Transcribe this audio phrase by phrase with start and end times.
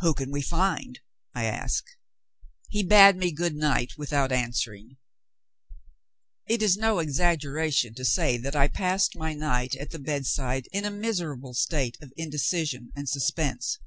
[0.00, 0.98] "Who can we find?"
[1.32, 1.96] I asked.
[2.70, 4.96] He bade me good night without answering.
[6.48, 10.84] It is no exaggeration to say that I passed my night at the bedside in
[10.84, 13.78] a miserable state of indecision and suspense.